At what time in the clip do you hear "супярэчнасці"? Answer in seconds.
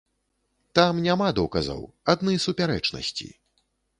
2.47-3.29